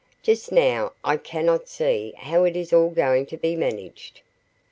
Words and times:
Just 0.23 0.51
now 0.51 0.93
I 1.03 1.15
cannot 1.15 1.67
see 1.69 2.15
how 2.17 2.43
it 2.43 2.55
is 2.55 2.73
all 2.73 2.89
going 2.89 3.27
to 3.27 3.37
be 3.37 3.55
managed." 3.55 4.21